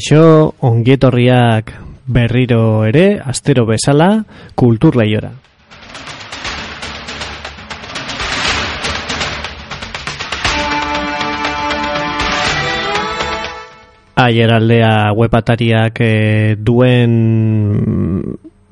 Kaixo, 0.00 0.54
ongietorriak 0.64 1.74
berriro 2.08 2.86
ere, 2.88 3.20
astero 3.20 3.66
bezala, 3.68 4.24
kultur 4.56 4.96
lehiora. 4.96 5.28
Aier 14.24 14.54
aldea 14.56 15.12
webatariak 15.12 16.00
eh, 16.00 16.56
duen 16.56 17.20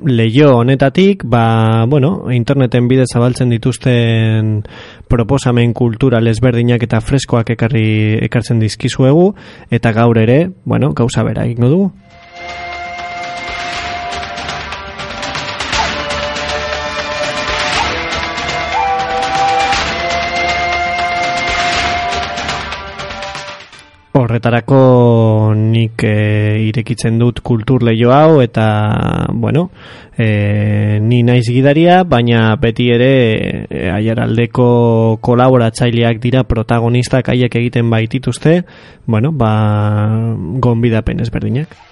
leio 0.05 0.57
honetatik, 0.59 1.25
ba, 1.25 1.85
bueno, 1.87 2.31
interneten 2.31 2.89
bide 2.89 3.05
zabaltzen 3.11 3.51
dituzten 3.51 4.63
proposamen 5.09 5.73
kultural 5.75 6.27
ezberdinak 6.31 6.83
eta 6.87 7.01
freskoak 7.01 7.51
ekarri 7.57 8.19
ekartzen 8.29 8.61
dizkizuegu 8.63 9.33
eta 9.71 9.93
gaur 9.93 10.19
ere, 10.19 10.51
bueno, 10.65 10.93
gauza 10.95 11.25
bera 11.27 11.47
egingo 11.47 11.73
dugu. 11.73 11.91
Horretarako 24.23 25.55
nik 25.57 26.03
e, 26.07 26.61
irekitzen 26.69 27.19
dut 27.21 27.41
kultur 27.47 27.85
lehio 27.87 28.13
hau 28.13 28.41
eta, 28.43 28.67
bueno, 29.33 29.69
e, 30.17 30.99
ni 31.01 31.23
naiz 31.23 31.47
gidaria, 31.49 32.03
baina 32.05 32.55
beti 32.61 32.91
ere 32.95 33.11
e, 33.67 33.85
aiaraldeko 33.95 34.69
kolaboratzaileak 35.25 36.23
dira 36.23 36.45
protagonistak 36.45 37.33
haiek 37.33 37.61
egiten 37.63 37.91
baitituzte, 37.91 38.63
bueno, 39.07 39.33
ba, 39.33 39.53
gonbidapen 40.61 41.25
ezberdinak. 41.25 41.88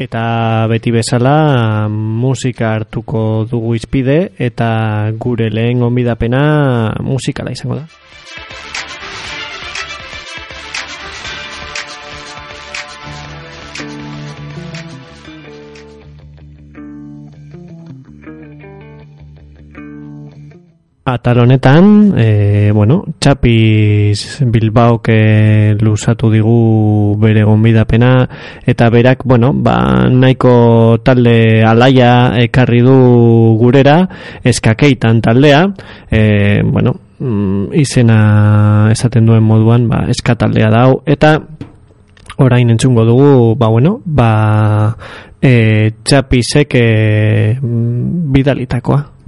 Eta 0.00 0.66
beti 0.70 0.94
bezala 0.94 1.88
musika 1.92 2.70
hartuko 2.72 3.44
dugu 3.50 3.74
izpide 3.76 4.30
eta 4.40 4.70
gure 5.20 5.50
lehen 5.52 5.82
gonbidapena 5.84 6.44
musikala 7.04 7.52
izango 7.52 7.82
da. 7.82 7.84
Atal 21.10 21.40
honetan, 21.40 22.14
e, 22.16 22.70
bueno, 22.72 23.02
Txapiz 23.18 24.44
Bilbao 24.46 25.00
ke 25.02 25.74
luzatu 25.80 26.30
digu 26.30 27.16
bere 27.18 27.42
gonbidapena 27.42 28.12
eta 28.62 28.88
berak, 28.94 29.24
bueno, 29.24 29.50
ba, 29.52 30.06
nahiko 30.06 31.02
talde 31.02 31.64
alaia 31.66 32.38
ekarri 32.38 32.80
du 32.86 32.94
gurera, 33.58 33.98
eskakeitan 34.44 35.20
taldea, 35.20 35.66
e, 36.10 36.62
bueno, 36.62 36.94
mm, 37.18 37.74
izena 37.74 38.88
esaten 38.94 39.26
duen 39.26 39.42
moduan, 39.42 39.88
ba, 39.90 40.04
eskataldea 40.14 40.70
dau, 40.70 41.02
eta 41.06 41.36
orain 42.38 42.70
entzungo 42.70 43.04
dugu, 43.04 43.56
ba, 43.58 43.68
bueno, 43.68 43.98
ba, 44.04 44.32
e, 45.42 45.90
Txapizek 46.04 46.74
e, 46.78 46.88
bidalitakoa. 47.60 49.19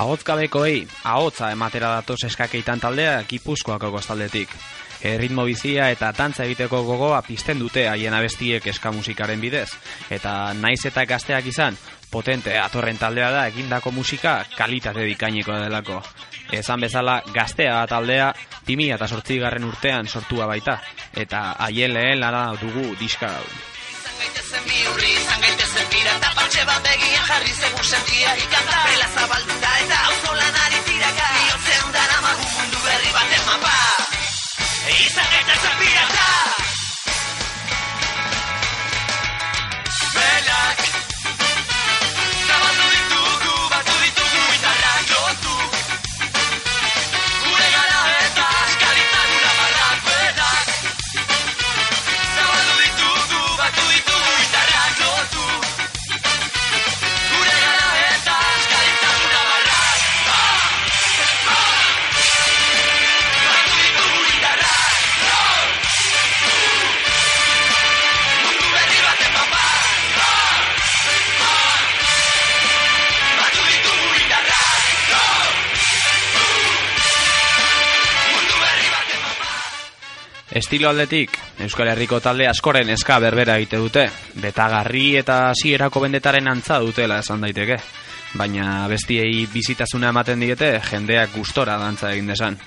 Ahotzkabekoei, 0.00 0.86
ahotza 1.04 1.50
ematera 1.52 1.90
datoz 1.98 2.22
eskakeitan 2.24 2.80
taldea 2.80 3.18
gipuzkoako 3.28 3.90
kostaldetik. 3.92 4.52
Erritmo 5.10 5.44
bizia 5.44 5.90
eta 5.92 6.08
tantza 6.16 6.46
egiteko 6.46 6.80
gogoa 6.86 7.18
pizten 7.26 7.60
dute 7.60 7.84
haien 7.88 8.16
abestiek 8.16 8.66
eska 8.72 8.94
musikaren 8.96 9.40
bidez. 9.44 9.68
Eta 10.08 10.54
naiz 10.56 10.80
eta 10.88 11.04
gazteak 11.04 11.50
izan, 11.52 11.76
potente 12.10 12.56
atorren 12.58 12.96
taldea 12.96 13.28
da 13.34 13.42
egindako 13.52 13.92
musika 13.92 14.38
kalitate 14.56 15.04
dikaineko 15.10 15.58
delako. 15.66 16.00
Esan 16.50 16.80
bezala 16.80 17.18
gaztea 17.34 17.82
taldea 17.92 18.32
timi 18.64 18.88
eta 18.96 19.06
sortzi 19.06 19.36
garren 19.42 19.68
urtean 19.68 20.08
sortua 20.08 20.48
baita. 20.48 20.78
Eta 21.12 21.50
haien 21.66 21.92
lehen 21.92 22.24
lara 22.24 22.46
dugu 22.62 22.94
diska 23.04 23.36
gaitezen 24.20 25.49
pirata 26.00 26.30
Patxe 26.36 26.62
bat 26.68 26.80
begia 26.84 27.22
jarri 27.28 27.52
zegun 27.60 27.84
sentia 27.92 28.30
ikanta. 28.44 28.78
Bela 28.88 29.08
zabaldura 29.16 29.72
eta 29.84 29.98
auzo 30.08 30.32
lanari 30.40 30.80
tiraka 30.88 31.26
Biotzean 31.36 31.92
dara 31.96 32.18
magu 32.26 32.46
mundu 32.56 32.78
berri 32.86 33.12
baten 33.16 33.44
mapa. 33.50 33.74
Izan 34.96 35.28
gaitezen 35.34 35.74
pirata 35.80 35.89
Estilo 80.50 80.88
aldetik, 80.90 81.36
Euskal 81.62 81.92
Herriko 81.92 82.18
talde 82.18 82.48
askoren 82.50 82.88
eska 82.90 83.20
berbera 83.22 83.54
egite 83.60 83.78
dute, 83.78 84.08
betagarri 84.42 85.14
eta 85.20 85.36
hasierako 85.52 86.02
bendetaren 86.02 86.50
antza 86.50 86.80
dutela 86.82 87.20
esan 87.22 87.46
daiteke. 87.46 87.78
Baina 88.34 88.88
bestiei 88.90 89.46
bizitasuna 89.50 90.10
ematen 90.10 90.42
diete, 90.42 90.72
jendeak 90.90 91.36
gustora 91.38 91.78
dantza 91.78 92.10
egin 92.10 92.34
desan. 92.34 92.58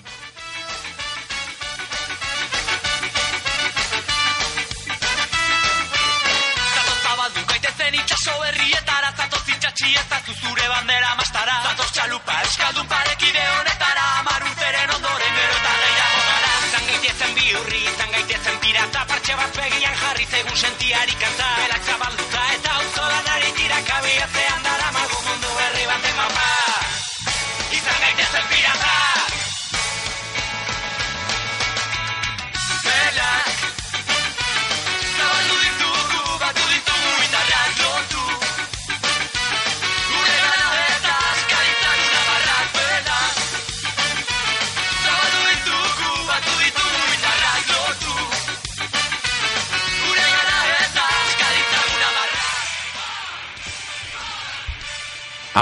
Begian 20.23 20.31
jarri 20.31 20.31
zaigun 20.31 20.55
sentiari 20.55 21.13
kanta 21.19 21.47
Berak 21.57 21.83
zabalduta 21.85 22.32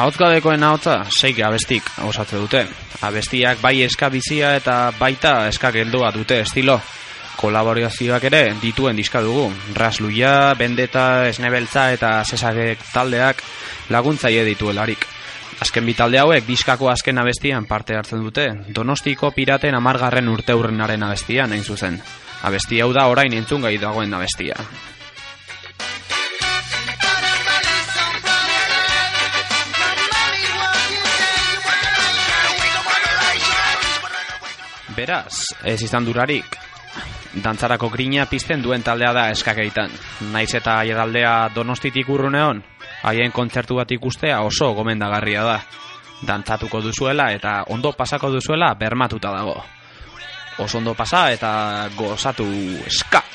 Ahotzgabekoen 0.02 0.64
ahotza, 0.66 0.96
seik 1.14 1.44
abestik 1.46 1.86
osatze 2.08 2.40
dute. 2.42 2.64
Abestiak 3.06 3.60
bai 3.62 3.84
eska 3.86 4.08
bizia 4.10 4.56
eta 4.58 4.78
baita 4.98 5.34
eska 5.52 5.70
geldoa 5.76 6.10
dute 6.16 6.40
estilo. 6.42 6.80
Kolaborazioak 7.38 8.24
ere 8.32 8.40
dituen 8.64 8.98
diska 8.98 9.22
dugu. 9.22 9.44
Rasluia, 9.78 10.56
Bendeta, 10.58 11.28
Esnebeltza 11.30 11.92
eta 11.94 12.10
Sesagek 12.26 12.82
taldeak 12.90 13.44
laguntzaile 13.94 14.48
dituelarik. 14.48 15.06
Azken 15.62 15.86
bi 15.86 15.94
talde 15.94 16.18
hauek 16.18 16.48
diskako 16.50 16.90
azken 16.90 17.22
abestian 17.22 17.68
parte 17.70 17.94
hartzen 17.94 18.24
dute. 18.26 18.48
Donostiko 18.74 19.30
piraten 19.38 19.78
amargarren 19.78 20.34
urte 20.34 20.58
hurrenaren 20.58 21.06
abestian, 21.06 21.54
hain 21.54 21.62
zuzen. 21.62 22.02
Abesti 22.50 22.82
hau 22.82 22.90
da 22.90 23.06
orain 23.06 23.38
entzun 23.38 23.70
gai 23.70 23.78
dagoen 23.78 24.18
abestia. 24.18 24.58
Beraz, 34.96 35.56
ez 35.64 35.82
izan 35.86 36.06
durarik, 36.06 36.58
dantzarako 37.44 37.90
grina 37.94 38.26
pizten 38.28 38.62
duen 38.64 38.84
taldea 38.84 39.14
da 39.16 39.30
eskakeitan. 39.32 39.92
Naiz 40.34 40.50
eta 40.58 40.80
aiedaldea 40.82 41.50
donostitik 41.56 42.10
urruneon, 42.10 42.62
haien 43.08 43.32
kontzertu 43.32 43.80
bat 43.80 43.92
ikustea 43.92 44.42
oso 44.44 44.74
gomendagarria 44.76 45.44
da. 45.48 45.60
Dantzatuko 46.28 46.82
duzuela 46.82 47.32
eta 47.34 47.62
ondo 47.74 47.94
pasako 47.98 48.30
duzuela 48.36 48.74
bermatuta 48.78 49.32
dago. 49.34 49.58
Oso 50.60 50.78
ondo 50.78 50.94
pasa 50.94 51.30
eta 51.32 51.90
gozatu 51.98 52.46
eska! 52.86 53.31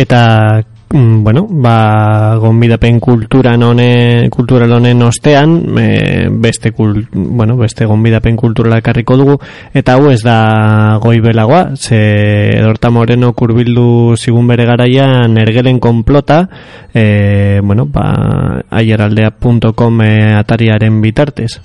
Eta 0.00 0.64
mm, 0.94 1.22
bueno, 1.22 1.46
ba, 1.50 2.34
gonbidapen 2.40 3.00
kulturan 3.00 3.62
honen, 3.62 4.30
kultural 4.30 4.72
honen 4.72 5.02
ostean, 5.02 5.78
e, 5.78 6.28
beste, 6.32 6.72
kul, 6.72 7.06
bueno, 7.12 7.58
beste 7.58 7.84
gonbidapen 7.84 8.38
kulturala 8.40 8.78
ekarriko 8.80 9.18
dugu, 9.20 9.34
eta 9.74 9.98
hau 9.98 10.08
ez 10.08 10.22
da 10.24 10.96
goi 11.02 11.20
belagoa, 11.20 11.76
ze 11.76 12.00
Edorta 12.56 12.88
Moreno 12.88 13.34
kurbildu 13.36 14.16
zigun 14.16 14.48
bere 14.48 14.64
garaian 14.64 15.36
ergelen 15.36 15.82
konplota, 15.84 16.46
e, 16.94 17.60
bueno, 17.62 17.84
ba, 17.84 18.64
aieraldea.com 18.70 20.00
e, 20.00 20.16
atariaren 20.40 21.02
bitartez. 21.04 21.60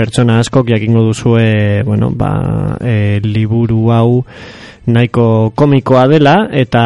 Pertsona 0.00 0.38
askok 0.40 0.72
jakingo 0.72 1.04
duzue, 1.04 1.82
bueno, 1.84 2.08
ba, 2.16 2.32
e, 2.80 3.20
liburu 3.20 3.90
hau 3.92 4.24
nahiko 4.88 5.52
komikoa 5.54 6.06
dela 6.08 6.36
eta 6.52 6.84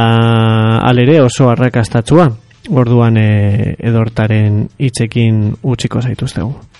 alere 0.83 1.21
oso 1.23 1.49
arrakastatzua. 1.53 2.31
Orduan 2.75 3.19
e, 3.21 3.29
edortaren 3.79 4.65
hitzekin 4.81 5.43
utziko 5.63 6.03
zaituztegu. 6.03 6.74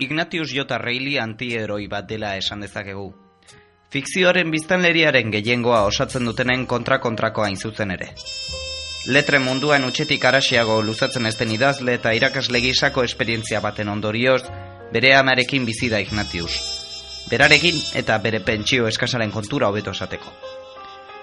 Ignatius 0.00 0.50
J. 0.50 0.78
Reilly 0.78 1.18
antieroi 1.20 1.86
bat 1.86 2.06
dela 2.08 2.30
esan 2.40 2.62
dezakegu. 2.64 3.10
Fikzioaren 3.92 4.48
biztanleriaren 4.50 5.28
gehiengoa 5.34 5.82
osatzen 5.84 6.24
dutenen 6.24 6.64
kontra-kontrakoa 6.66 7.50
zuzen 7.56 7.90
ere. 7.92 8.08
Letre 9.12 9.38
munduan 9.38 9.84
utxetik 9.84 10.24
arasiago 10.24 10.80
luzatzen 10.82 11.26
ezten 11.26 11.52
idazle 11.52 11.98
eta 12.00 12.14
irakasle 12.16 12.62
gisako 12.64 13.04
esperientzia 13.04 13.60
baten 13.60 13.88
ondorioz, 13.92 14.42
bere 14.92 15.12
amarekin 15.14 15.66
bizi 15.68 15.90
da 15.92 16.00
Ignatius. 16.00 16.56
Berarekin 17.28 17.76
eta 18.00 18.16
bere 18.18 18.40
pentsio 18.40 18.88
eskasaren 18.88 19.30
kontura 19.30 19.68
hobeto 19.68 19.90
esateko. 19.90 20.32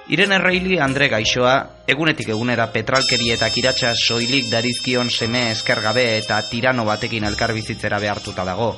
Irene 0.10 0.38
Reilly 0.40 0.78
Andre 0.80 1.10
Gaixoa, 1.12 1.84
egunetik 1.84 2.30
egunera 2.32 2.70
petralkeri 2.72 3.34
eta 3.34 3.50
kiratsa 3.52 3.90
soilik 3.92 4.46
darizkion 4.48 5.10
seme 5.12 5.50
eskergabe 5.52 6.06
eta 6.16 6.38
tirano 6.48 6.86
batekin 6.88 7.26
elkar 7.28 7.52
bizitzera 7.52 8.00
behartuta 8.00 8.46
dago. 8.48 8.70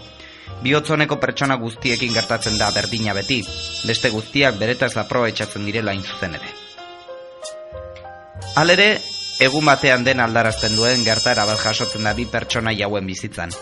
Bihotzoneko 0.64 1.20
pertsona 1.22 1.60
guztiekin 1.62 2.16
gertatzen 2.16 2.58
da 2.58 2.72
berdina 2.74 3.14
beti, 3.14 3.44
beste 3.86 4.10
guztiak 4.10 4.58
beretaz 4.58 4.96
aprobetxatzen 4.98 5.70
direla 5.70 5.94
zuzen 6.02 6.34
ere. 6.40 6.50
Halere, 8.56 8.90
egun 9.40 9.70
batean 9.70 10.04
den 10.04 10.20
aldarazten 10.26 10.76
duen 10.76 11.06
gertara 11.06 11.46
bat 11.46 11.62
jasotzen 11.62 12.10
da 12.10 12.16
bi 12.18 12.26
pertsona 12.26 12.74
jauen 12.74 13.06
bizitzan. 13.06 13.54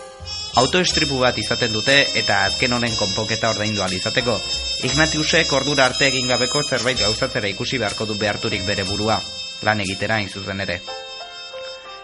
Autoestripu 0.56 1.20
bat 1.20 1.38
izaten 1.38 1.74
dute 1.74 2.00
eta 2.16 2.46
azken 2.46 2.80
honen 2.80 2.96
konpoketa 2.96 3.52
ordaindu 3.52 3.84
izateko. 3.92 4.40
Ignatiusek 4.86 5.52
ordura 5.58 5.88
arte 5.90 6.06
egin 6.06 6.28
gabeko 6.30 6.62
zerbait 6.62 7.00
gauzatzera 7.00 7.50
ikusi 7.50 7.80
beharko 7.82 8.06
du 8.06 8.14
beharturik 8.20 8.62
bere 8.66 8.84
burua, 8.86 9.16
lan 9.66 9.82
egitera 9.82 10.20
hain 10.22 10.30
zuzen 10.30 10.62
ere. 10.62 10.82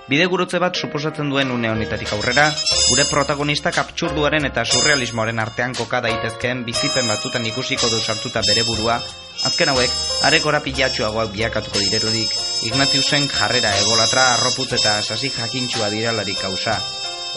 Bide 0.07 0.25
gurutze 0.25 0.57
bat 0.59 0.75
suposatzen 0.75 1.29
duen 1.29 1.51
une 1.53 1.69
honetatik 1.69 2.09
aurrera, 2.15 2.47
gure 2.89 3.05
protagonistak 3.11 3.77
abtsurduaren 3.77 4.49
eta 4.49 4.65
surrealismoaren 4.65 5.39
artean 5.39 5.77
koka 5.77 6.01
daitezkeen 6.03 6.65
bizipen 6.65 7.07
batzutan 7.07 7.45
ikusiko 7.45 7.87
du 7.93 8.01
sartuta 8.01 8.41
bere 8.49 8.65
burua, 8.67 8.97
azken 9.45 9.69
hauek, 9.69 9.95
arekora 10.27 10.59
pilatxuagoak 10.65 11.31
biakatuko 11.37 11.79
direrudik, 11.85 12.35
Ignatiusen 12.63 13.29
jarrera 13.29 13.71
egolatra 13.85 14.29
arroputz 14.33 14.71
eta 14.79 15.01
sasi 15.03 15.29
jakintxua 15.29 15.89
diralarik 15.93 16.41
kausa, 16.41 16.79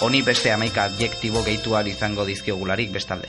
honi 0.01 0.23
beste 0.23 0.53
amaika 0.53 0.85
adjektibo 0.85 1.43
gehitu 1.45 1.77
izango 1.85 2.25
dizkiogularik 2.25 2.91
bestalde 2.93 3.29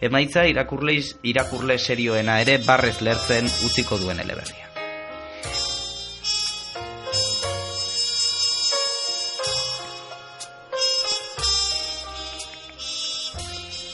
emaitza 0.00 0.46
irakurleiz 0.46 1.16
irakurle 1.22 1.78
serioena 1.78 2.40
ere 2.40 2.58
barrez 2.64 3.00
lertzen 3.02 3.50
utziko 3.66 3.98
duen 3.98 4.20
eleberria. 4.20 4.66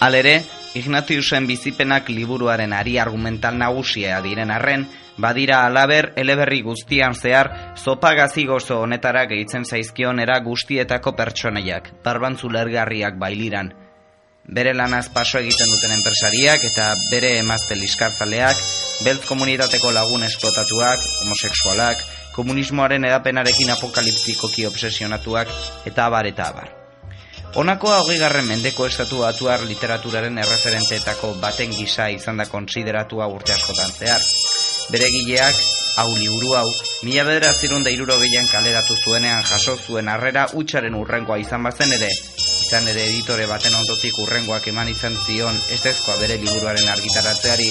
Alere, 0.04 0.42
Ignatiusen 0.74 1.46
bizipenak 1.46 2.08
liburuaren 2.10 2.72
ari 2.74 2.96
argumental 2.98 3.54
nagusia 3.54 4.16
diren 4.24 4.50
arren, 4.50 4.88
badira 5.16 5.60
alaber 5.66 6.08
eleberri 6.18 6.62
guztian 6.66 7.14
zehar 7.14 7.50
zopagazi 7.78 8.42
gozo 8.48 8.80
honetara 8.82 9.22
gehitzen 9.30 9.64
zaizkion 9.64 10.18
era 10.18 10.40
guztietako 10.42 11.14
pertsoneiak, 11.14 11.92
barbantzu 12.02 12.50
lergarriak 12.50 13.20
bailiran, 13.22 13.70
Bere 14.44 14.74
lanaz 14.76 15.08
paso 15.08 15.38
egiten 15.40 15.70
duten 15.72 15.92
enpresariak 15.94 16.66
eta 16.68 16.90
bere 17.10 17.30
emazte 17.38 17.78
liskartzaleak, 17.80 18.58
beltz 19.04 19.24
komunitateko 19.24 19.92
lagun 19.96 20.26
esplotatuak, 20.26 21.00
homosexualak, 21.22 22.02
komunismoaren 22.34 23.06
edapenarekin 23.08 23.72
apokaliptikoki 23.72 24.66
obsesionatuak 24.68 25.48
eta 25.88 26.10
abar 26.10 26.28
eta 26.28 26.50
abar. 26.52 26.68
Honako 27.56 27.88
hogei 27.94 28.18
garren 28.18 28.44
mendeko 28.44 28.84
estatu 28.90 29.22
batuar 29.22 29.64
literaturaren 29.64 30.36
erreferenteetako 30.42 31.36
baten 31.40 31.72
gisa 31.72 32.10
izan 32.12 32.36
da 32.36 32.44
konsideratua 32.50 33.30
urte 33.30 33.54
askotan 33.54 33.96
zehar. 33.96 34.20
Bere 34.92 35.08
gileak, 35.08 35.60
hau 36.02 36.10
liburu 36.18 36.52
hau, 36.58 36.68
mila 37.06 37.24
bedera 37.24 37.52
zirun 37.54 37.82
da 37.82 37.90
iruro 37.90 38.18
kaleratu 38.52 38.96
zuenean 39.04 39.42
jaso 39.42 39.78
zuen 39.78 40.08
harrera 40.08 40.48
utxaren 40.52 40.94
urrengoa 40.94 41.38
izan 41.38 41.62
bazen 41.62 41.92
ere, 41.92 42.10
izan 42.64 42.88
ere 42.88 43.04
editore 43.10 43.44
baten 43.50 43.74
ondotik 43.76 44.16
urrengoak 44.24 44.70
eman 44.72 44.88
izan 44.88 45.16
zion 45.26 45.60
estezkoa 45.76 46.16
bere 46.22 46.38
liburuaren 46.40 46.88
argitaratzeari, 46.88 47.68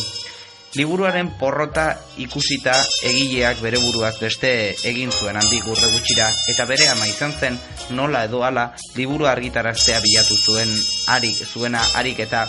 liburuaren 0.77 1.31
porrota 1.39 1.85
ikusita 2.21 2.73
egileak 3.09 3.62
bere 3.65 3.81
buruaz 3.81 4.13
beste 4.21 4.51
egin 4.89 5.12
zuen 5.12 5.38
handi 5.38 5.62
gurde 5.65 5.89
gutxira 5.93 6.29
eta 6.53 6.65
bere 6.69 6.88
ama 6.93 7.09
izan 7.09 7.33
zen 7.39 7.59
nola 7.97 8.23
edo 8.29 8.41
ala 8.45 8.69
liburu 8.95 9.29
argitaraztea 9.29 10.00
bilatu 10.05 10.38
zuen 10.38 10.73
arik, 11.17 11.43
zuena 11.45 11.83
harik 12.00 12.23
eta 12.25 12.47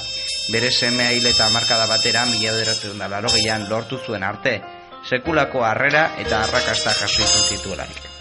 bere 0.52 0.70
semea 0.70 1.12
hil 1.12 1.26
eta 1.32 1.50
markada 1.52 1.86
batera 1.90 2.24
mila 2.32 2.56
bederatzen 2.56 2.98
da 2.98 3.68
lortu 3.68 4.00
zuen 4.06 4.24
arte 4.24 4.60
sekulako 5.04 5.64
harrera 5.64 6.10
eta 6.18 6.42
arrakasta 6.44 6.96
jaso 7.02 7.22
izan 7.22 7.48
zituelarik. 7.48 8.13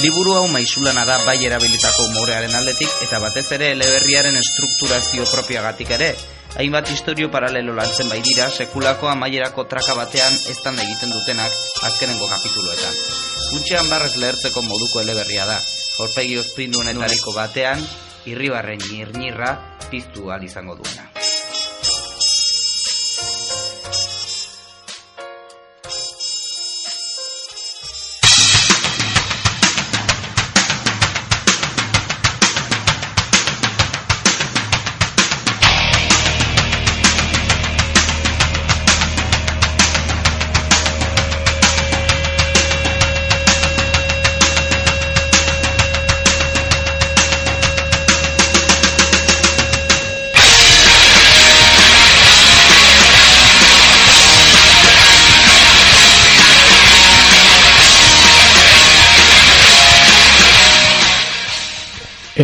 Liburu 0.00 0.32
hau 0.32 0.46
maizulana 0.48 1.02
da 1.04 1.18
bai 1.26 1.36
erabilitako 1.44 2.06
umorearen 2.08 2.54
aldetik 2.56 2.92
eta 3.04 3.18
batez 3.20 3.44
ere 3.52 3.66
eleberriaren 3.74 4.38
estrukturazio 4.40 5.26
propiagatik 5.28 5.90
ere, 5.96 6.08
hainbat 6.56 6.88
historio 6.94 7.28
paralelo 7.34 7.74
lantzen 7.76 8.08
bai 8.08 8.22
dira 8.24 8.46
sekulako 8.48 9.10
amaierako 9.12 9.66
traka 9.68 9.98
batean 9.98 10.38
eztan 10.54 10.80
egiten 10.86 11.12
dutenak 11.12 11.52
azkenengo 11.90 12.30
kapituloetan. 12.32 12.96
Gutxean 13.50 13.90
barrez 13.92 14.14
lehertzeko 14.16 14.62
moduko 14.64 15.02
eleberria 15.04 15.44
da, 15.44 15.58
jorpegi 15.98 16.40
honetariko 16.80 17.36
batean, 17.36 17.84
irribarren 18.24 18.80
nirnirra 18.88 19.52
piztu 19.90 20.32
al 20.32 20.48
izango 20.48 20.80
duena. 20.80 21.29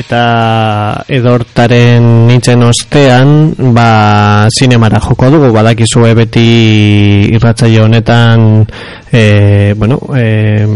Eta 0.07 1.03
edortaren 1.11 2.05
nintzen 2.31 2.63
ostean 2.63 3.51
ba 3.75 4.47
sinemara 4.55 5.01
joko 5.03 5.33
dugu. 5.35 5.51
Badakizue 5.51 6.13
beti 6.15 6.47
irratzaile 7.35 7.83
honetan 7.83 8.63
e, 9.13 9.75
bueno, 9.77 10.01
e, 10.15 10.67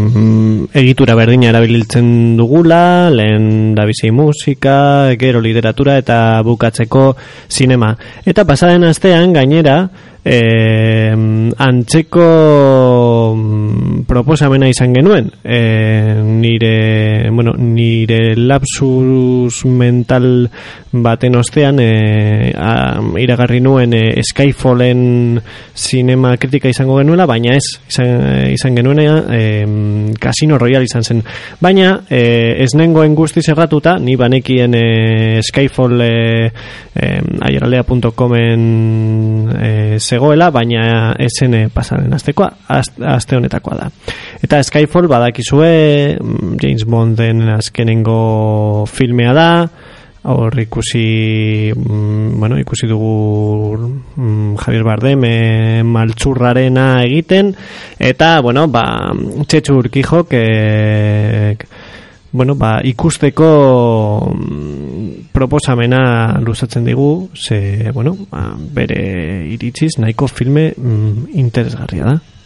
egitura 0.73 1.15
berdina 1.15 1.49
erabiltzen 1.49 2.37
dugula 2.37 3.09
lehen 3.09 3.75
da 3.75 3.85
musika 4.11 5.13
gero 5.17 5.41
literatura 5.41 5.97
eta 5.97 6.41
bukatzeko 6.43 7.15
sinema. 7.47 7.95
Eta 8.25 8.45
pasaren 8.45 8.83
astean 8.83 9.33
gainera 9.33 9.89
e, 10.23 11.11
antzeko 11.57 13.33
mm, 13.35 14.03
proposamena 14.07 14.69
izan 14.69 14.93
genuen. 14.93 15.31
E, 15.43 16.21
nire 16.21 17.29
bueno, 17.31 17.53
nire 17.57 18.35
lapsus 18.35 19.65
mental 19.65 20.49
baten 20.91 21.35
ostean 21.35 21.79
e, 21.81 22.53
a, 22.55 22.99
iragarri 23.19 23.61
nuen 23.61 23.95
e, 23.97 24.21
Skyfallen 24.23 25.41
sinema 25.73 26.35
kritika 26.37 26.69
izango 26.69 26.99
genuela 26.99 27.25
baina 27.25 27.55
ez 27.57 27.65
izan, 27.89 28.20
izan 28.51 28.75
genuen 28.75 28.99
e, 29.01 30.13
Casino 30.19 30.57
Royale 30.57 30.85
izan 30.85 31.03
zen 31.03 31.21
baina 31.61 32.01
e, 32.09 32.21
ez 32.63 32.73
nengoen 32.77 33.15
guzti 33.15 33.41
zerratuta 33.41 33.97
ni 33.99 34.15
banekien 34.19 34.75
e, 34.77 35.41
Skyfall 35.45 36.01
e, 36.05 36.11
e, 36.95 37.11
aieraldea.comen 37.47 38.61
e, 39.57 39.99
zegoela, 39.99 40.51
baina 40.51 41.15
esen 41.19 41.57
pasaren 41.73 42.13
aztekoa, 42.13 42.49
aste 42.67 43.37
honetakoa 43.37 43.79
da. 43.79 43.89
Eta 44.41 44.61
Skyfall 44.63 45.09
badakizue 45.11 45.71
mm, 46.17 46.57
James 46.61 46.85
Bonden 46.85 47.49
azkenengo 47.57 48.85
filmea 48.89 49.33
da, 49.37 49.49
hor 50.23 50.59
ikusi 50.59 51.73
mm, 51.75 52.39
bueno, 52.39 52.59
ikusi 52.59 52.87
dugu 52.87 53.77
mm, 54.15 54.55
Javier 54.57 54.83
Bardem 54.83 55.23
e, 55.25 55.83
maltzurrarena 55.83 57.03
egiten 57.03 57.55
eta 57.97 58.39
bueno, 58.41 58.67
ba, 58.67 58.83
txetxu 59.47 59.77
urkijo 59.79 60.23
que 60.29 61.57
bueno, 62.31 62.55
ba, 62.55 62.79
ikusteko 62.83 64.31
mm, 64.33 65.31
proposamena 65.33 66.39
luzatzen 66.39 66.85
digu, 66.85 67.29
ze, 67.35 67.91
bueno, 67.91 68.15
ba, 68.31 68.53
bere 68.55 69.47
iritziz 69.51 69.97
nahiko 69.99 70.27
filme 70.27 70.71
interesgarria 71.33 72.05
da. 72.05 72.40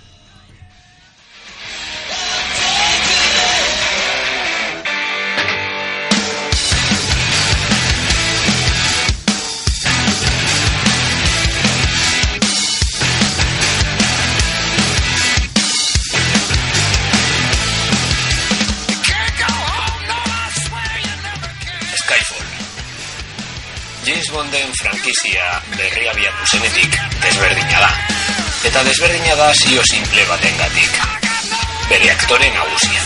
Frankizia 24.82 25.62
berria 25.76 26.14
biatu 26.16 26.48
zenetik 26.52 26.96
desberdina 27.24 27.80
da. 27.84 27.90
Eta 28.68 28.84
desberdina 28.88 29.36
da 29.40 29.52
zio 29.54 29.82
simple 29.90 30.24
baten 30.30 30.58
gatik. 30.58 31.00
Bere 31.90 32.10
aktore 32.12 32.50
nagusia. 32.56 33.04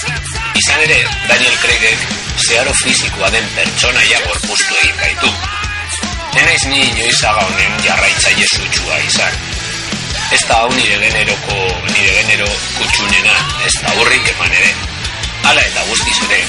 Izan 0.61 0.83
ere, 0.85 0.99
Daniel 1.27 1.57
Craigek 1.63 2.05
zeharo 2.45 2.73
fizikoa 2.81 3.31
den 3.35 3.49
pertsonaia 3.55 4.21
gorpuztu 4.27 4.77
egin 4.83 5.01
baitu. 5.01 5.31
Nenaiz 6.35 6.63
ni 6.71 6.79
inoizaga 6.91 7.43
honen 7.49 7.81
jarraitza 7.85 8.33
jesutxua 8.39 9.01
izan. 9.09 9.41
Ez 10.37 10.41
da 10.45 10.61
hau 10.61 10.71
nire 10.77 11.01
generoko, 11.03 11.59
nire 11.91 12.15
genero 12.21 12.47
kutsunena, 12.77 13.35
ez 13.67 13.75
da 13.81 13.97
hurrik 13.97 14.31
eman 14.35 14.55
ere. 14.61 14.71
Hala 15.49 15.67
eta 15.71 15.85
guztiz 15.91 16.17
ere, 16.29 16.39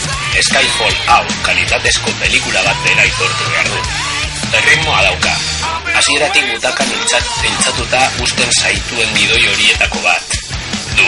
Skyfall 0.50 0.97
hau 1.17 1.25
kalitatezko 1.49 2.17
pelikula 2.23 2.65
bat 2.69 2.89
dela 2.89 3.11
itortu 3.12 3.53
behar 3.53 3.75
du 3.75 4.10
erritmoa 4.52 5.02
dauka. 5.02 5.33
Hasieratik 5.95 6.47
butakan 6.52 6.92
iltzatuta 7.45 8.00
usten 8.25 8.50
zaituen 8.61 9.14
bidoi 9.14 9.42
horietako 9.52 10.02
bat. 10.04 10.37
Du. 10.97 11.07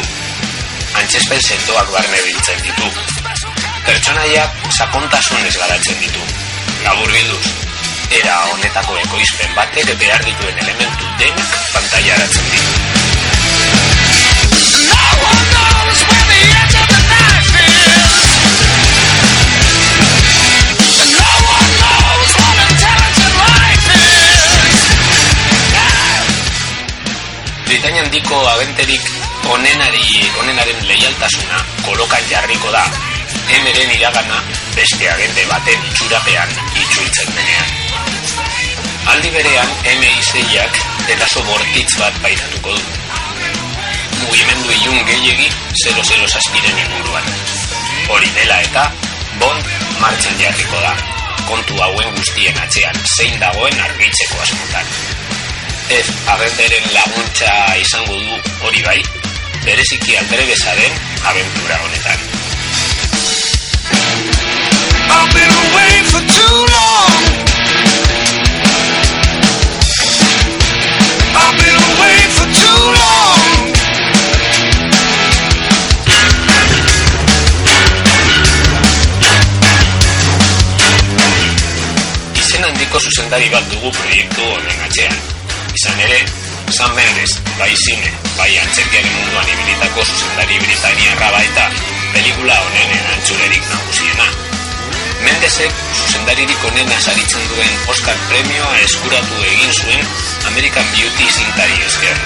Antzespen 1.00 1.40
sentoak 1.48 1.90
barne 1.92 2.22
biltzen 2.26 2.62
ditu. 2.66 2.90
Pertsonaiak 3.86 4.50
sakontasunez 4.78 5.54
garatzen 5.56 6.00
ditu. 6.00 6.22
Labur 6.84 7.12
bilduz, 7.12 7.46
era 8.20 8.38
honetako 8.52 8.98
ekoizpen 9.04 9.54
batek 9.58 9.94
behar 9.98 10.24
dituen 10.26 10.64
elementu 10.66 11.14
denak 11.22 11.56
pantaiaratzen 11.72 12.50
ditu. 12.56 12.72
Hollywoodeko 27.92 28.36
agenterik 28.48 29.08
onenari, 29.52 30.04
onenaren 30.40 30.78
leialtasuna 30.88 31.58
kolokan 31.84 32.22
jarriko 32.30 32.70
da 32.72 32.80
emeren 33.56 33.90
iragana 33.92 34.38
beste 34.72 35.10
agente 35.12 35.44
baten 35.50 35.82
itxurapean 35.90 36.54
itxultzen 36.80 37.34
denean. 37.36 37.74
Aldi 39.12 39.32
berean, 39.34 39.74
M.I.C.iak 39.92 40.80
eraso 41.16 41.44
bortitz 41.50 41.98
bat 42.00 42.16
baitatuko 42.24 42.72
du. 42.72 42.80
Mugimendu 44.22 44.72
ilun 44.78 45.04
gehiegi 45.10 45.50
00 45.84 46.30
saspiren 46.32 46.80
inguruan. 46.86 47.28
Hori 48.08 48.32
dela 48.38 48.62
eta, 48.70 48.86
Bond 49.42 49.68
martxan 50.00 50.40
jarriko 50.40 50.80
da. 50.86 50.96
Kontu 51.44 51.76
hauen 51.84 52.16
guztien 52.16 52.56
atzean, 52.64 53.04
zein 53.18 53.36
dagoen 53.44 53.84
argitzeko 53.90 54.40
asmotan. 54.46 54.96
Ez 55.92 56.08
agenteren 56.26 56.84
laguntza 56.94 57.50
izango 57.76 58.14
du 58.16 58.36
hori 58.64 58.80
bai, 58.86 58.96
bereziki 59.64 60.16
aldere 60.16 60.46
bezaren 60.48 60.94
aventura 61.28 61.76
honetan. 61.84 62.20
I've 65.12 65.32
been 65.36 65.52
away 65.64 65.94
for 66.10 66.22
too 66.36 66.56
long. 66.76 67.20
I've 71.42 71.56
been 71.60 71.76
away 71.84 72.18
for 72.36 72.48
too 72.60 72.82
long. 72.96 73.42
Izen 82.40 82.64
handiko 82.64 82.96
zuzendari 83.04 83.52
bat 83.52 83.68
dugu 83.74 83.92
proiektu 84.00 84.31
bai 87.58 87.72
zine, 87.84 88.10
bai 88.36 88.50
antzerkiaren 88.62 89.12
munduan 89.16 89.48
ibilitako 89.54 90.04
zuzendari 90.04 90.58
britaniarra 90.62 91.30
baita 91.36 91.68
pelikula 92.14 92.56
honen 92.66 92.94
erantzulerik 92.98 93.68
nagusiena. 93.72 94.28
Mendesek 95.22 95.82
zuzendaririk 95.94 96.64
onena 96.70 96.98
saritzen 97.00 97.44
duen 97.52 97.74
Oscar 97.94 98.18
premioa 98.30 98.76
eskuratu 98.86 99.44
egin 99.52 99.72
zuen 99.72 100.06
American 100.52 100.88
Beauty 100.96 101.30
zintari 101.30 101.78
esker. 101.86 102.24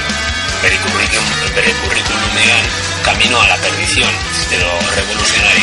Bere 0.62 0.78
kurrikulum, 0.82 1.28
bere 1.54 1.74
Camino 3.06 3.40
a 3.40 3.46
la 3.46 3.56
Perdición 3.56 4.10
edo 4.50 4.66
Revolutionary 4.96 5.55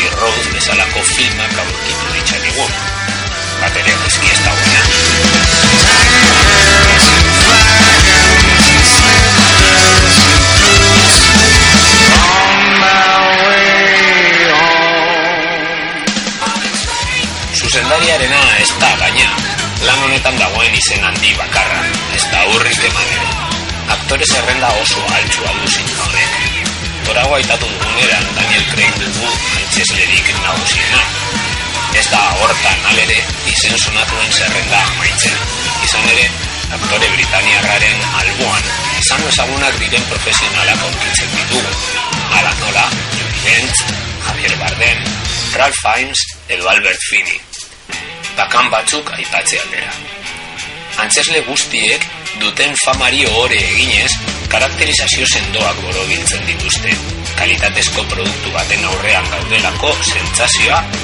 Torago 27.43 27.67
aitatu 27.67 27.67
duguneran 27.67 28.25
Daniel 28.35 28.65
Craig 28.71 28.95
dugu 28.99 29.27
antzeslerik 29.57 30.27
nagusiena. 30.43 31.01
Ez 31.99 32.05
da 32.09 32.21
hortan 32.39 32.85
alere 32.91 33.17
izen 33.51 33.75
sonatuen 33.77 34.31
zerrenda 34.31 34.79
amaitzen. 34.87 35.35
Izan 35.83 36.07
ere, 36.13 36.29
aktore 36.77 37.09
britaniarraren 37.15 38.05
alboan, 38.21 38.63
izan 39.01 39.25
ezagunak 39.27 39.79
diren 39.81 40.05
profesionalak 40.11 40.85
aurkitzen 40.87 41.35
ditugu. 41.35 41.73
Ala 42.39 42.53
nola, 42.61 42.85
Judy 43.17 43.43
Dench, 43.45 43.83
Javier 44.27 44.55
Bardem, 44.63 45.03
Ralph 45.59 45.81
Fiennes 45.83 46.23
edo 46.47 46.69
Albert 46.69 47.07
Finney. 47.09 47.41
Bakan 48.37 48.71
batzuk 48.71 49.11
aipatze 49.17 49.59
aldera. 49.65 49.91
Antzesle 51.03 51.43
guztiek 51.49 52.07
duten 52.39 52.73
famari 52.85 53.25
ohore 53.27 53.59
eginez, 53.59 54.11
karakterizazio 54.53 55.27
sendoak 55.27 55.83
borobiltzen 55.83 56.49
dituzte. 56.49 56.95
Kalitatezko 57.37 58.03
produktu 58.03 58.51
baten 58.51 58.85
aurrean 58.85 59.25
gaudelako 59.31 59.95
sentsazioa 60.13 60.83
sea. 60.83 61.03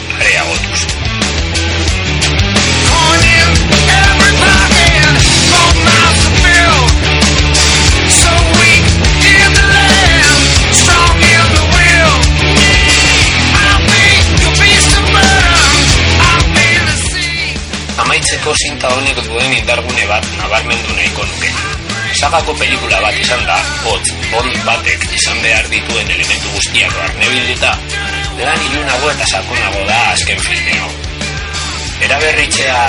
Amaitzeko 18.00 18.54
zinta 18.64 18.90
honek 18.96 19.20
duen 19.28 19.54
indargune 19.54 20.08
bat 20.10 20.26
nabarmendu 20.40 20.96
nahiko 20.96 21.26
nuke. 21.30 21.89
Sagako 22.18 22.54
pelikula 22.58 22.98
bat 23.04 23.16
izan 23.22 23.44
da, 23.46 23.56
hotz, 23.86 24.08
bond 24.32 24.56
batek 24.66 25.06
izan 25.14 25.38
behar 25.44 25.68
dituen 25.70 26.10
elementu 26.10 26.50
guztiak 26.56 26.96
barnebilduta, 26.98 27.72
lan 28.42 28.66
ilunago 28.70 29.12
eta 29.12 29.26
sakonago 29.30 29.86
da 29.88 30.00
azken 30.16 30.42
filme 30.48 30.74
hau. 30.82 30.90
Eraberritzea 32.08 32.82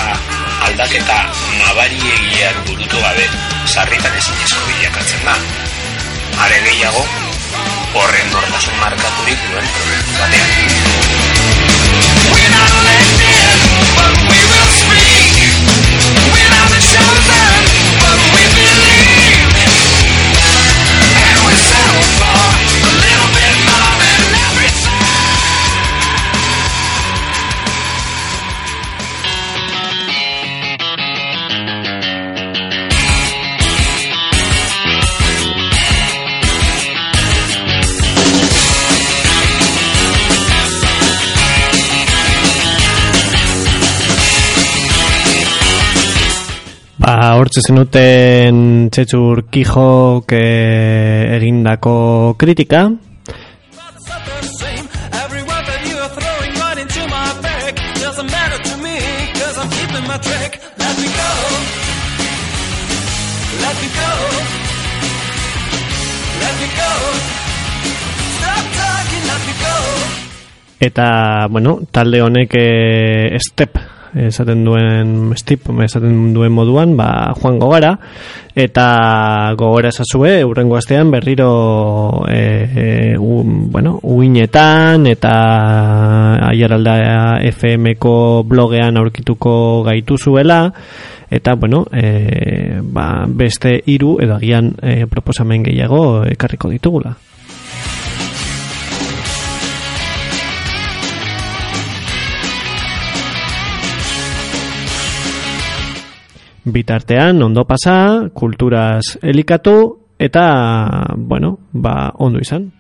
aldaketa 0.69 1.19
nabariegiak 1.59 2.63
burutu 2.69 2.99
gabe, 3.05 3.27
sarritan 3.75 4.17
ezinezko 4.23 4.67
bilakatzen 4.71 5.29
da. 5.29 5.37
Are 6.47 6.59
gehiago, 6.69 7.05
horren 8.01 8.29
nortasun 8.35 8.77
markaturik 8.81 9.49
duen 9.51 9.67
produktu 9.77 10.13
batean. 10.25 10.51
sortzen 47.51 47.75
zenuten 47.75 48.59
txetsur 48.95 49.41
Kijok 49.51 50.33
e, 50.39 50.43
erindako 51.35 52.35
kritika, 52.39 52.87
Eta, 70.81 71.47
bueno, 71.51 71.81
talde 71.93 72.23
honek 72.25 72.55
e, 72.57 73.37
step 73.37 73.77
esaten 74.15 74.65
duen 74.65 75.33
step 75.37 75.69
esaten 75.85 76.33
duen 76.35 76.53
moduan 76.53 76.97
ba, 76.97 77.35
joango 77.41 77.71
gara 77.71 77.97
eta 78.55 79.55
gogora 79.59 79.91
esazue 79.91 80.45
urrengo 80.45 80.77
astean 80.77 81.11
berriro 81.11 82.25
e, 82.29 82.41
e, 82.75 83.17
u, 83.19 83.43
bueno, 83.71 83.99
uinetan 84.03 85.07
eta 85.07 85.35
aiaralda 86.51 86.97
FM-ko 87.53 88.45
blogean 88.45 88.99
aurkituko 88.99 89.83
gaitu 89.87 90.19
zuela. 90.19 90.73
Eta 91.31 91.55
bueno 91.55 91.85
e, 91.95 92.81
ba, 92.83 93.25
beste 93.29 93.77
hiru 93.87 94.17
edo 94.21 94.35
agian 94.35 94.75
e, 94.83 95.07
proposamen 95.07 95.63
gehiago 95.63 96.25
ekarriko 96.27 96.73
ditugula 96.75 97.15
bitartean 106.65 107.43
ondo 107.43 107.65
pasa, 107.65 108.29
kulturaz 108.35 109.17
elikatu 109.23 109.77
eta, 110.19 111.15
bueno, 111.17 111.59
ba, 111.73 112.13
ondo 112.19 112.39
izan. 112.41 112.73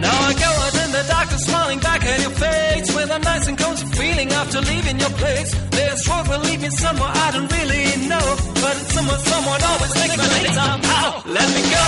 Now 0.00 0.16
I 0.28 0.32
go 0.34 0.50
out 0.64 0.74
in 0.84 0.90
the 0.92 1.04
dark 1.08 1.30
smiling 1.30 1.80
back 1.80 2.04
at 2.04 2.20
your 2.20 2.36
face 2.36 2.88
with 2.94 3.10
a 3.10 3.18
nice 3.18 3.48
and 3.48 3.58
cozy 3.58 3.86
feeling 3.96 4.30
after 4.32 4.60
leaving 4.60 5.00
your 5.00 5.14
place. 5.20 5.50
This 5.70 6.08
road 6.08 6.28
will 6.28 6.40
lead 6.40 6.60
me 6.60 6.70
somewhere 6.70 7.12
I 7.24 7.30
don't 7.32 7.50
really 7.50 7.84
know, 8.08 8.26
but 8.60 8.74
it's 8.80 8.92
somewhere 8.92 9.18
someone 9.18 9.62
always 9.62 9.94
makes 9.96 10.16
my 10.20 10.26
nights 10.28 10.56
Let 11.38 11.48
me 11.56 11.62
go. 11.76 11.86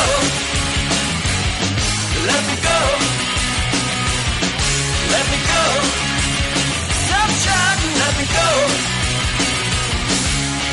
Let 2.31 2.43
me 2.49 2.57
go. 2.69 2.79
Let 5.13 5.25
me 5.31 5.39
go. 5.53 6.06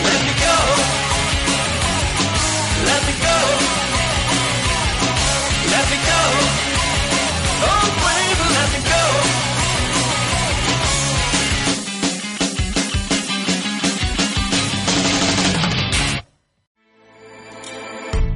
Let 0.05 0.21
me 0.27 0.33
go. 0.45 0.57
Let 2.85 3.01
me 3.07 3.13
go. 3.23 3.82